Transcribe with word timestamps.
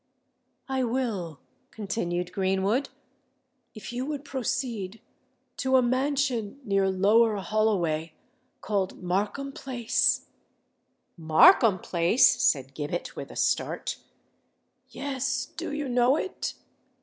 "I 0.67 0.83
will," 0.83 1.41
continued 1.69 2.31
Greenwood. 2.31 2.89
"If 3.75 3.93
you 3.93 4.03
would 4.07 4.25
proceed 4.25 4.99
to 5.57 5.75
a 5.75 5.83
mansion 5.83 6.59
near 6.63 6.89
Lower 6.89 7.35
Holloway, 7.37 8.13
called 8.61 9.03
Markham 9.03 9.51
Place——" 9.51 10.25
"Markham 11.17 11.77
Place!" 11.77 12.41
said 12.41 12.73
Gibbet, 12.73 13.15
with 13.15 13.29
a 13.29 13.35
start. 13.35 13.97
"Yes—do 14.89 15.71
you 15.71 15.87
know 15.87 16.15
it?" 16.15 16.55